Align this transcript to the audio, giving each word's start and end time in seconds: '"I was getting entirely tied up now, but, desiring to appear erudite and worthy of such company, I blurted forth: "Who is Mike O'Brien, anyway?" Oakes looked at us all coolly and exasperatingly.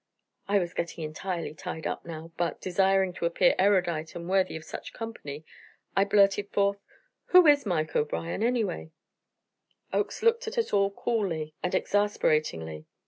'"I 0.47 0.57
was 0.57 0.73
getting 0.73 1.03
entirely 1.03 1.53
tied 1.53 1.85
up 1.85 2.05
now, 2.07 2.31
but, 2.35 2.59
desiring 2.59 3.13
to 3.13 3.27
appear 3.27 3.53
erudite 3.59 4.15
and 4.15 4.27
worthy 4.27 4.55
of 4.55 4.63
such 4.65 4.93
company, 4.93 5.45
I 5.95 6.05
blurted 6.05 6.49
forth: 6.49 6.79
"Who 7.25 7.45
is 7.45 7.67
Mike 7.67 7.95
O'Brien, 7.95 8.41
anyway?" 8.41 8.93
Oakes 9.93 10.23
looked 10.23 10.47
at 10.47 10.57
us 10.57 10.73
all 10.73 10.89
coolly 10.89 11.53
and 11.61 11.75
exasperatingly. 11.75 12.87